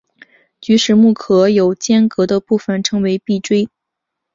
[0.59, 3.69] 菊石目壳有间隔的部份称为闭锥。